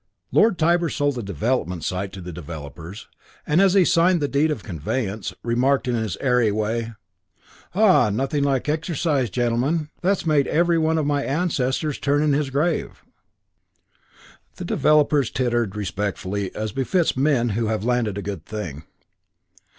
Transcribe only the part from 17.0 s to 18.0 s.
men who have